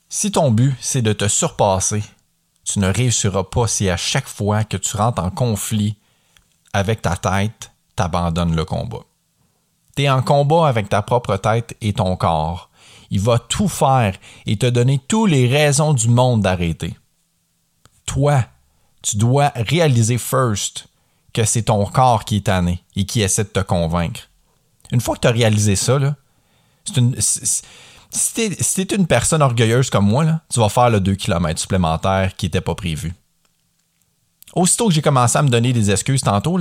Si 0.08 0.30
ton 0.30 0.52
but, 0.52 0.74
c'est 0.80 1.02
de 1.02 1.12
te 1.12 1.26
surpasser, 1.26 2.02
tu 2.66 2.80
ne 2.80 2.92
réussiras 2.92 3.44
pas 3.44 3.68
si 3.68 3.88
à 3.88 3.96
chaque 3.96 4.26
fois 4.26 4.64
que 4.64 4.76
tu 4.76 4.96
rentres 4.96 5.22
en 5.22 5.30
conflit 5.30 5.96
avec 6.72 7.00
ta 7.00 7.16
tête, 7.16 7.70
tu 7.96 8.02
abandonnes 8.02 8.56
le 8.56 8.64
combat. 8.64 9.04
Tu 9.96 10.02
es 10.02 10.10
en 10.10 10.20
combat 10.20 10.68
avec 10.68 10.88
ta 10.88 11.00
propre 11.00 11.36
tête 11.36 11.76
et 11.80 11.92
ton 11.92 12.16
corps. 12.16 12.70
Il 13.10 13.20
va 13.20 13.38
tout 13.38 13.68
faire 13.68 14.16
et 14.46 14.56
te 14.56 14.66
donner 14.66 15.00
toutes 15.06 15.30
les 15.30 15.46
raisons 15.46 15.94
du 15.94 16.08
monde 16.08 16.42
d'arrêter. 16.42 16.96
Toi, 18.04 18.44
tu 19.00 19.16
dois 19.16 19.52
réaliser 19.54 20.18
first 20.18 20.88
que 21.32 21.44
c'est 21.44 21.62
ton 21.62 21.86
corps 21.86 22.24
qui 22.24 22.38
est 22.38 22.46
tanné 22.46 22.82
et 22.96 23.06
qui 23.06 23.22
essaie 23.22 23.44
de 23.44 23.48
te 23.48 23.60
convaincre. 23.60 24.28
Une 24.90 25.00
fois 25.00 25.14
que 25.14 25.20
tu 25.20 25.28
as 25.28 25.32
réalisé 25.32 25.76
ça, 25.76 25.98
si 28.16 28.32
tu 28.86 28.94
es, 28.94 28.96
une 28.96 29.06
personne 29.06 29.42
orgueilleuse 29.42 29.90
comme 29.90 30.06
moi, 30.06 30.24
tu 30.52 30.60
vas 30.60 30.68
faire 30.68 30.90
le 30.90 31.00
2 31.00 31.14
km 31.14 31.60
supplémentaire 31.60 32.34
qui 32.36 32.46
n'était 32.46 32.60
pas 32.60 32.74
prévu. 32.74 33.14
Aussitôt 34.54 34.88
que 34.88 34.94
j'ai 34.94 35.02
commencé 35.02 35.36
à 35.36 35.42
me 35.42 35.48
donner 35.48 35.72
des 35.72 35.90
excuses 35.90 36.22
tantôt, 36.22 36.58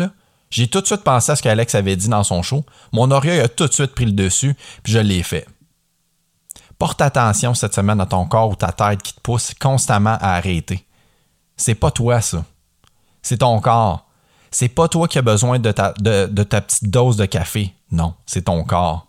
j'ai 0.50 0.67
tout 0.67 0.81
de 0.81 0.85
suite 0.85 1.03
pensé 1.03 1.31
à 1.31 1.35
ce 1.35 1.41
qu'Alex 1.41 1.74
avait 1.75 1.95
dit 1.95 2.09
dans 2.09 2.24
son 2.24 2.43
show. 2.43 2.63
Mon 2.91 3.09
orgueil 3.09 3.39
a 3.39 3.47
tout 3.47 3.67
de 3.67 3.74
suite 3.74 3.95
pris 3.95 4.05
le 4.05 4.12
dessus, 4.12 4.55
puis 4.83 4.93
je 4.93 5.00
l'ai 5.00 5.24
fait. 5.24 5.47
Porte 6.77 7.01
attention 7.01 7.53
cette 7.53 7.74
semaine 7.74 8.01
à 8.01 8.05
ton 8.05 8.25
corps 8.25 8.50
ou 8.50 8.55
ta 8.55 8.71
tête 8.71 9.01
qui 9.01 9.13
te 9.13 9.21
pousse 9.21 9.53
constamment 9.59 10.17
à 10.19 10.35
arrêter. 10.35 10.85
C'est 11.55 11.75
pas 11.75 11.91
toi, 11.91 12.19
ça. 12.19 12.43
C'est 13.21 13.38
ton 13.38 13.59
corps. 13.62 14.05
C'est 14.51 14.69
pas 14.69 14.88
toi 14.88 15.07
qui 15.07 15.17
as 15.17 15.21
besoin 15.21 15.59
de, 15.59 15.71
ta 15.71 15.91
petite 15.93 16.89
dose 16.89 17.17
de 17.17 17.25
café. 17.25 17.74
Non, 17.91 18.13
c'est 18.25 18.43
ton 18.43 18.63
corps. 18.63 19.07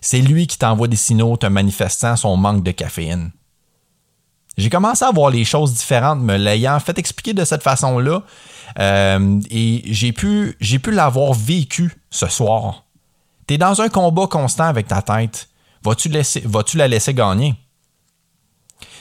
C'est 0.00 0.20
lui 0.20 0.46
qui 0.46 0.58
t'envoie 0.58 0.88
des 0.88 0.96
signaux 0.96 1.36
te 1.36 1.46
manifestant 1.46 2.16
son 2.16 2.36
manque 2.36 2.62
de 2.62 2.70
caféine. 2.70 3.32
J'ai 4.56 4.70
commencé 4.70 5.04
à 5.04 5.10
voir 5.10 5.30
les 5.30 5.44
choses 5.44 5.74
différentes, 5.74 6.20
me 6.20 6.36
l'ayant 6.36 6.80
fait 6.80 6.98
expliquer 6.98 7.34
de 7.34 7.44
cette 7.44 7.62
façon-là, 7.62 8.22
euh, 8.78 9.40
et 9.50 9.82
j'ai 9.86 10.12
pu, 10.12 10.56
l'avoir 10.86 11.34
vécu 11.34 11.92
ce 12.10 12.26
soir. 12.26 12.84
Tu 13.46 13.54
es 13.54 13.58
dans 13.58 13.80
un 13.80 13.88
combat 13.88 14.26
constant 14.26 14.64
avec 14.64 14.88
ta 14.88 15.02
tête. 15.02 15.48
Vas-tu, 15.82 16.08
laisser, 16.08 16.42
la 16.74 16.88
laisser 16.88 17.12
gagner? 17.12 17.54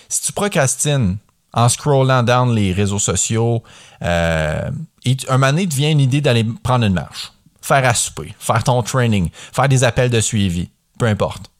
Si 0.09 0.21
tu 0.23 0.33
procrastines 0.33 1.17
en 1.53 1.69
scrollant 1.69 2.21
down 2.21 2.53
les 2.53 2.73
réseaux 2.73 2.99
sociaux, 2.99 3.63
euh, 4.01 4.69
un 5.29 5.37
moment 5.37 5.51
donné, 5.51 5.67
te 5.67 5.75
vient 5.75 5.89
une 5.89 6.01
idée 6.01 6.21
d'aller 6.21 6.43
prendre 6.63 6.85
une 6.85 6.93
marche, 6.93 7.31
faire 7.61 7.85
à 7.85 7.93
souper, 7.93 8.35
faire 8.39 8.63
ton 8.63 8.83
training, 8.83 9.29
faire 9.53 9.69
des 9.69 9.83
appels 9.85 10.09
de 10.09 10.19
suivi, 10.19 10.69
peu 10.97 11.05
importe. 11.05 11.51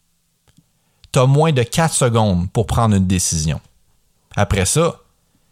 Tu 1.12 1.20
as 1.20 1.25
moins 1.25 1.51
de 1.51 1.63
4 1.63 1.94
secondes 1.94 2.51
pour 2.51 2.68
prendre 2.68 2.96
une 2.96 3.08
décision. 3.08 3.62
Après 4.36 4.65
ça, 4.65 4.96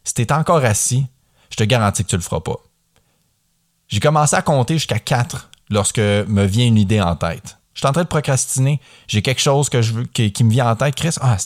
si 0.04 0.14
tu 0.14 0.22
es 0.22 0.32
encore 0.34 0.64
assis, 0.64 1.08
je 1.50 1.56
te 1.56 1.64
garantis 1.64 2.04
que 2.04 2.10
tu 2.10 2.16
ne 2.16 2.20
le 2.20 2.24
feras 2.24 2.42
pas. 2.42 2.58
J'ai 3.88 4.00
commencé 4.00 4.36
à 4.36 4.42
compter 4.42 4.76
jusqu'à 4.76 5.00
4 5.00 5.50
lorsque 5.70 6.00
me 6.00 6.46
vient 6.46 6.66
une 6.66 6.78
idée 6.78 7.02
en 7.02 7.16
tête. 7.16 7.58
Je 7.74 7.80
suis 7.80 7.88
en 7.88 7.92
train 7.92 8.04
de 8.04 8.08
procrastiner, 8.08 8.80
j'ai 9.08 9.22
quelque 9.22 9.42
chose 9.42 9.70
que 9.70 9.82
je 9.82 9.94
veux, 9.94 10.04
qui, 10.06 10.44
me 10.44 10.52
vient 10.52 10.70
en 10.70 10.76
tête. 10.76 10.96
Chris, 10.96 11.16
ah, 11.22 11.38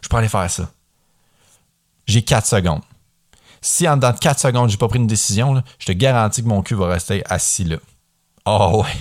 je 0.00 0.08
peux 0.08 0.16
aller 0.16 0.28
faire 0.28 0.50
ça. 0.50 0.70
J'ai 2.06 2.22
4 2.22 2.46
secondes. 2.46 2.82
Si 3.60 3.88
en 3.88 3.96
dedans 3.96 4.12
de 4.12 4.18
4 4.18 4.40
secondes, 4.40 4.70
j'ai 4.70 4.76
pas 4.76 4.88
pris 4.88 4.98
une 4.98 5.06
décision, 5.06 5.62
je 5.78 5.86
te 5.86 5.92
garantis 5.92 6.42
que 6.42 6.48
mon 6.48 6.62
cul 6.62 6.74
va 6.74 6.88
rester 6.88 7.22
assis 7.26 7.64
là. 7.64 7.76
Oh 8.44 8.82
ouais. 8.82 8.96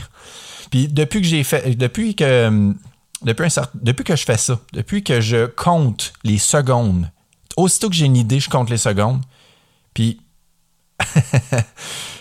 Puis 0.71 0.87
depuis 0.87 1.21
que 1.21 1.27
j'ai 1.27 1.43
fait. 1.43 1.77
Depuis 1.77 2.15
que. 2.15 2.73
Depuis, 3.21 3.45
un 3.45 3.67
depuis 3.75 4.03
que 4.03 4.15
je 4.15 4.23
fais 4.23 4.37
ça, 4.37 4.59
depuis 4.73 5.03
que 5.03 5.21
je 5.21 5.45
compte 5.45 6.11
les 6.23 6.39
secondes, 6.39 7.07
aussitôt 7.55 7.87
que 7.87 7.93
j'ai 7.93 8.07
une 8.07 8.17
idée, 8.17 8.39
je 8.39 8.49
compte 8.49 8.71
les 8.71 8.77
secondes. 8.77 9.21
Puis 9.93 10.19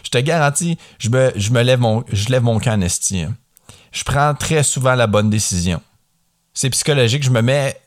je 0.04 0.10
te 0.10 0.18
garantis, 0.18 0.76
je 0.98 1.08
me, 1.08 1.32
je 1.36 1.52
me 1.52 1.62
lève 1.62 1.80
mon, 1.80 2.04
je 2.12 2.28
lève 2.28 2.42
mon 2.42 2.58
camp 2.58 2.78
en 2.78 2.82
hein. 2.82 3.34
Je 3.92 4.04
prends 4.04 4.34
très 4.34 4.62
souvent 4.62 4.94
la 4.94 5.06
bonne 5.06 5.30
décision. 5.30 5.80
C'est 6.52 6.68
psychologique, 6.68 7.22
je 7.22 7.30
me 7.30 7.40
mets 7.40 7.80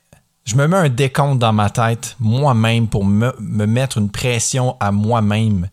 je 0.46 0.55
me 0.55 0.67
mets 0.67 0.77
un 0.77 0.89
décompte 0.89 1.39
dans 1.39 1.53
ma 1.53 1.70
tête 1.70 2.15
moi-même 2.20 2.88
pour 2.88 3.05
me, 3.05 3.32
mettre 3.39 4.00
une 4.00 4.10
pression 4.10 4.75
à 4.79 4.91
moi-même. 4.91 5.70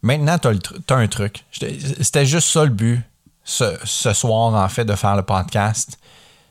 Maintenant, 0.00 0.38
tu 0.38 0.48
as, 0.48 0.96
un 0.96 1.08
truc. 1.08 1.44
C'était 1.52 2.24
juste 2.24 2.48
ça 2.48 2.64
le 2.64 2.70
but 2.70 3.02
ce, 3.44 4.12
soir, 4.12 4.54
en 4.54 4.68
fait, 4.68 4.84
de 4.84 4.94
faire 4.94 5.16
le 5.16 5.22
podcast. 5.22 5.98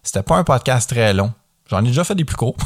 C'était 0.04 0.24
pas 0.24 0.38
un 0.38 0.44
podcast 0.44 0.90
très 0.90 1.14
long. 1.14 1.34
J'en 1.70 1.80
ai 1.84 1.88
déjà 1.88 2.04
fait 2.04 2.16
des 2.16 2.26
plus 2.26 2.36
courts. 2.36 2.58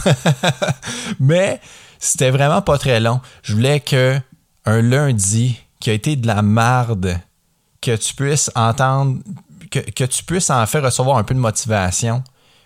Mais 1.19 1.61
c'était 1.99 2.31
vraiment 2.31 2.61
pas 2.61 2.77
très 2.77 2.99
long. 2.99 3.21
Je 3.43 3.53
voulais 3.53 3.79
que 3.79 4.19
un 4.65 4.81
lundi 4.81 5.59
qui 5.79 5.89
a 5.91 5.93
été 5.93 6.15
de 6.15 6.25
la 6.25 6.41
marde, 6.41 7.19
que 7.81 7.95
tu 7.95 8.15
puisses 8.15 8.49
entendre, 8.55 9.19
que, 9.69 10.05
tu 10.05 10.23
puisses 10.23 10.49
en 10.49 10.65
faire 10.65 10.83
recevoir 10.83 11.17
un 11.17 11.23
peu 11.23 11.35
de 11.35 11.39
motivation. 11.39 12.23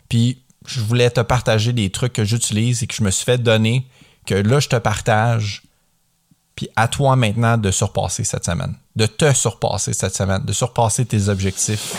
Puis 0.07 0.41
je 0.65 0.79
voulais 0.81 1.09
te 1.09 1.21
partager 1.21 1.73
des 1.73 1.89
trucs 1.89 2.13
que 2.13 2.23
j'utilise 2.23 2.83
et 2.83 2.87
que 2.87 2.95
je 2.95 3.03
me 3.03 3.11
suis 3.11 3.25
fait 3.25 3.37
donner, 3.37 3.87
que 4.25 4.35
là, 4.35 4.59
je 4.59 4.69
te 4.69 4.75
partage. 4.77 5.63
Puis 6.59 6.67
à 6.75 6.89
toi 6.89 7.15
maintenant 7.15 7.55
de 7.55 7.71
surpasser 7.71 8.25
cette 8.25 8.43
semaine, 8.43 8.73
de 8.93 9.05
te 9.05 9.33
surpasser 9.33 9.93
cette 9.93 10.13
semaine, 10.13 10.43
de 10.43 10.51
surpasser 10.51 11.05
tes 11.05 11.29
objectifs. 11.29 11.95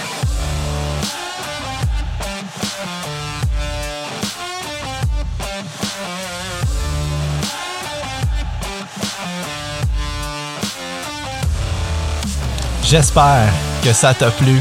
J'espère 12.85 13.51
que 13.83 13.95
ça 13.95 14.13
t'a 14.13 14.31
plu 14.31 14.61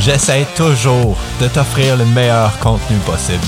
j'essaie 0.00 0.46
toujours 0.54 1.16
de 1.40 1.48
t'offrir 1.48 1.96
le 1.96 2.04
meilleur 2.04 2.58
contenu 2.58 2.98
possible. 3.06 3.46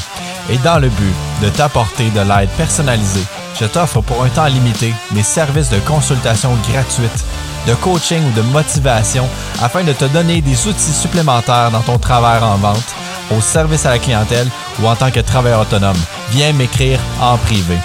Et 0.48 0.56
dans 0.56 0.78
le 0.78 0.88
but 0.88 1.14
de 1.42 1.50
t'apporter 1.50 2.08
de 2.10 2.20
l'aide 2.20 2.48
personnalisée, 2.56 3.26
je 3.62 3.68
t'offre 3.68 4.00
pour 4.00 4.24
un 4.24 4.28
temps 4.28 4.46
limité 4.46 4.92
mes 5.12 5.22
services 5.22 5.70
de 5.70 5.78
consultation 5.78 6.50
gratuite, 6.68 7.24
de 7.68 7.74
coaching 7.74 8.20
ou 8.26 8.32
de 8.32 8.42
motivation 8.42 9.24
afin 9.62 9.84
de 9.84 9.92
te 9.92 10.04
donner 10.06 10.40
des 10.40 10.66
outils 10.66 10.92
supplémentaires 10.92 11.70
dans 11.70 11.82
ton 11.82 11.96
travail 11.96 12.42
en 12.42 12.56
vente, 12.56 12.94
au 13.30 13.40
service 13.40 13.86
à 13.86 13.90
la 13.90 14.00
clientèle 14.00 14.48
ou 14.80 14.88
en 14.88 14.96
tant 14.96 15.12
que 15.12 15.20
travailleur 15.20 15.60
autonome. 15.60 15.96
Viens 16.30 16.52
m'écrire 16.54 16.98
en 17.20 17.36
privé. 17.36 17.76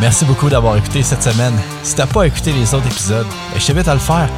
Merci 0.00 0.24
beaucoup 0.24 0.48
d'avoir 0.48 0.76
écouté 0.76 1.04
cette 1.04 1.22
semaine. 1.22 1.54
Si 1.84 1.94
t'as 1.94 2.06
pas 2.06 2.26
écouté 2.26 2.52
les 2.52 2.74
autres 2.74 2.86
épisodes, 2.86 3.26
je 3.56 3.64
t'invite 3.64 3.86
à 3.86 3.94
le 3.94 4.00
faire. 4.00 4.28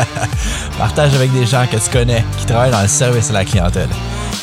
Partage 0.78 1.14
avec 1.14 1.30
des 1.32 1.44
gens 1.44 1.66
que 1.70 1.76
tu 1.76 1.90
connais 1.90 2.24
qui 2.38 2.46
travaillent 2.46 2.70
dans 2.70 2.80
le 2.80 2.88
service 2.88 3.28
à 3.28 3.34
la 3.34 3.44
clientèle. 3.44 3.90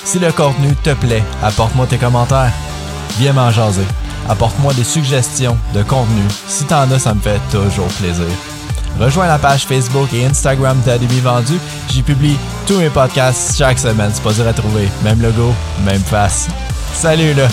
Si 0.04 0.20
le 0.20 0.32
contenu 0.32 0.76
te 0.84 0.94
plaît, 0.94 1.24
apporte-moi 1.42 1.88
tes 1.88 1.98
commentaires. 1.98 2.54
Viens 3.18 3.34
m'en 3.34 3.52
jaser. 3.52 3.86
Apporte-moi 4.30 4.74
des 4.74 4.84
suggestions 4.84 5.58
de 5.74 5.82
contenu. 5.84 6.22
Si 6.48 6.66
t'en 6.66 6.90
as, 6.92 7.00
ça 7.00 7.14
me 7.14 7.20
fait 7.22 7.40
toujours 7.52 7.88
plaisir. 8.00 8.26
Rejoins 9.00 9.28
la 9.28 9.38
page 9.38 9.66
Facebook 9.66 10.12
et 10.14 10.26
Instagram 10.26 10.80
d'Ademi 10.86 11.20
Vendu. 11.20 11.60
J'y 11.90 12.02
publie 12.02 12.38
tous 12.68 12.78
mes 12.78 12.90
podcasts 12.90 13.58
chaque 13.58 13.80
semaine. 13.80 14.12
C'est 14.14 14.24
pas 14.24 14.34
dur 14.34 14.48
à 14.48 14.54
trouver. 14.54 14.88
Même 15.04 15.22
logo, 15.22 15.54
même 15.86 16.02
face. 16.02 16.48
Salut 16.94 17.34
là! 17.34 17.48